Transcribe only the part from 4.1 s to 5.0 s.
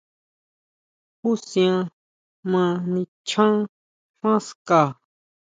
xán ska?